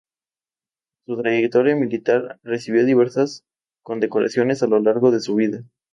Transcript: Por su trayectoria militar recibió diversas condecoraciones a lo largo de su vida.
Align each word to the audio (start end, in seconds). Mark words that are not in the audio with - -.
Por 1.05 1.17
su 1.17 1.21
trayectoria 1.21 1.75
militar 1.75 2.39
recibió 2.41 2.83
diversas 2.87 3.45
condecoraciones 3.83 4.63
a 4.63 4.65
lo 4.67 4.79
largo 4.79 5.11
de 5.11 5.19
su 5.19 5.35
vida. 5.35 5.63